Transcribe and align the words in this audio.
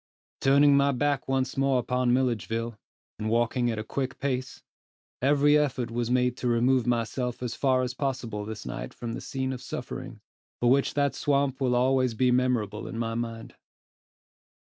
Turning 0.39 0.75
my 0.75 0.91
back 0.91 1.27
once 1.27 1.55
more 1.55 1.77
upon 1.77 2.11
Milledgeville, 2.11 2.75
and 3.19 3.29
walking 3.29 3.69
at 3.69 3.77
a 3.77 3.83
quick 3.83 4.17
pace, 4.17 4.63
every 5.21 5.55
effort 5.55 5.91
was 5.91 6.09
made 6.09 6.35
to 6.37 6.47
remove 6.47 6.87
myself 6.87 7.43
as 7.43 7.53
far 7.53 7.83
as 7.83 7.93
possible 7.93 8.43
this 8.43 8.65
night 8.65 8.95
from 8.95 9.13
the 9.13 9.21
scene 9.21 9.53
of 9.53 9.61
suffering, 9.61 10.19
for 10.59 10.71
which 10.71 10.95
that 10.95 11.13
swamp 11.13 11.61
will 11.61 11.69
be 11.69 11.75
always 11.75 12.19
memorable 12.19 12.87
in 12.87 12.97
my 12.97 13.13
mind. 13.13 13.53